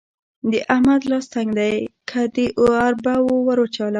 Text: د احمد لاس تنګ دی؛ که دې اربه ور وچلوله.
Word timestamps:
د 0.51 0.53
احمد 0.73 1.01
لاس 1.11 1.25
تنګ 1.33 1.49
دی؛ 1.59 1.75
که 2.09 2.21
دې 2.35 2.45
اربه 2.85 3.15
ور 3.47 3.57
وچلوله. 3.61 3.89